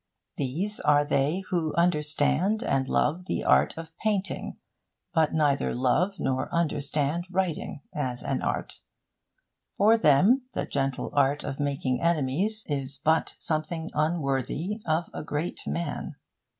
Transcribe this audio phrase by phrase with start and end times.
[0.37, 4.57] These are they who understand and love the art of painting,
[5.13, 8.79] but neither love nor understand writing as an art.
[9.77, 15.61] For them The Gentle Art of Making Enemies is but something unworthy of a great
[15.67, 16.15] man.